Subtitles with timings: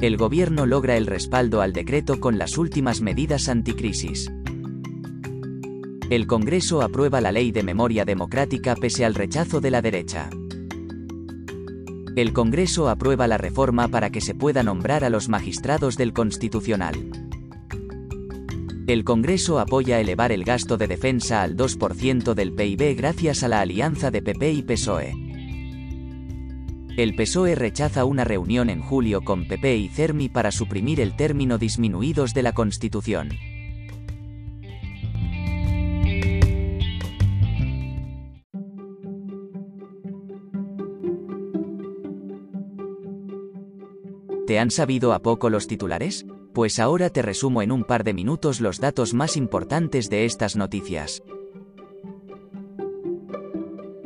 [0.00, 4.30] El gobierno logra el respaldo al decreto con las últimas medidas anticrisis.
[6.08, 10.30] El Congreso aprueba la ley de memoria democrática pese al rechazo de la derecha.
[12.14, 16.94] El Congreso aprueba la reforma para que se pueda nombrar a los magistrados del Constitucional.
[18.86, 23.60] El Congreso apoya elevar el gasto de defensa al 2% del PIB gracias a la
[23.60, 25.27] alianza de PP y PSOE.
[26.98, 31.56] El PSOE rechaza una reunión en julio con PP y CERMI para suprimir el término
[31.56, 33.28] disminuidos de la Constitución.
[44.48, 46.26] ¿Te han sabido a poco los titulares?
[46.52, 50.56] Pues ahora te resumo en un par de minutos los datos más importantes de estas
[50.56, 51.22] noticias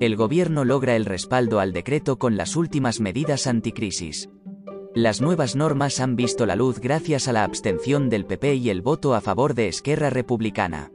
[0.00, 4.30] el gobierno logra el respaldo al decreto con las últimas medidas anticrisis.
[4.94, 8.80] Las nuevas normas han visto la luz gracias a la abstención del PP y el
[8.80, 10.90] voto a favor de Esquerra Republicana.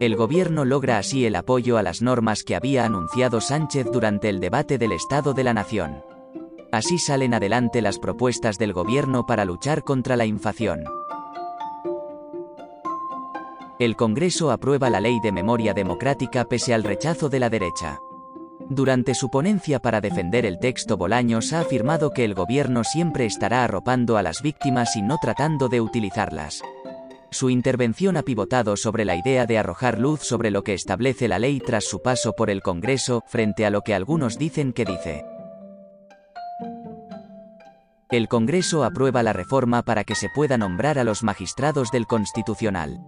[0.00, 4.40] El gobierno logra así el apoyo a las normas que había anunciado Sánchez durante el
[4.40, 6.02] debate del Estado de la Nación.
[6.72, 10.82] Así salen adelante las propuestas del gobierno para luchar contra la inflación.
[13.78, 18.00] El Congreso aprueba la ley de memoria democrática pese al rechazo de la derecha.
[18.68, 23.64] Durante su ponencia para defender el texto Bolaños ha afirmado que el gobierno siempre estará
[23.64, 26.62] arropando a las víctimas y no tratando de utilizarlas.
[27.30, 31.38] Su intervención ha pivotado sobre la idea de arrojar luz sobre lo que establece la
[31.38, 35.24] ley tras su paso por el Congreso, frente a lo que algunos dicen que dice.
[38.10, 43.00] El Congreso aprueba la reforma para que se pueda nombrar a los magistrados del Constitucional.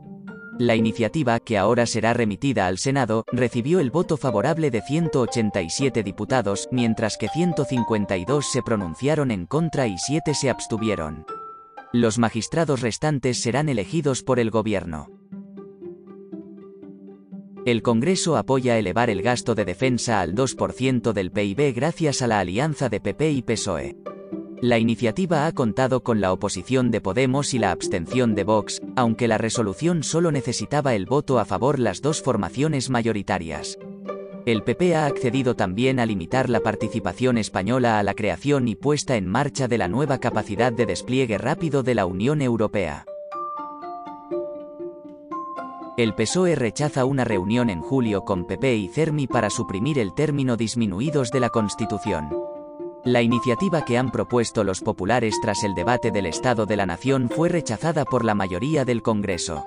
[0.59, 6.69] La iniciativa, que ahora será remitida al Senado, recibió el voto favorable de 187 diputados,
[6.71, 11.25] mientras que 152 se pronunciaron en contra y 7 se abstuvieron.
[11.93, 15.09] Los magistrados restantes serán elegidos por el gobierno.
[17.65, 22.41] El Congreso apoya elevar el gasto de defensa al 2% del PIB gracias a la
[22.41, 23.97] alianza de PP y PSOE.
[24.63, 29.27] La iniciativa ha contado con la oposición de Podemos y la abstención de Vox, aunque
[29.27, 33.77] la resolución solo necesitaba el voto a favor las dos formaciones mayoritarias.
[34.47, 39.17] El PP ha accedido también a limitar la participación española a la creación y puesta
[39.17, 43.05] en marcha de la nueva capacidad de despliegue rápido de la Unión Europea.
[45.97, 50.57] El PSOE rechaza una reunión en julio con PP y CERMI para suprimir el término
[50.57, 52.42] disminuidos de la Constitución.
[53.05, 57.29] La iniciativa que han propuesto los populares tras el debate del Estado de la Nación
[57.29, 59.67] fue rechazada por la mayoría del Congreso.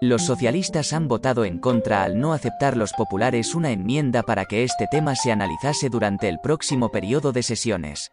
[0.00, 4.64] Los socialistas han votado en contra al no aceptar los populares una enmienda para que
[4.64, 8.12] este tema se analizase durante el próximo periodo de sesiones.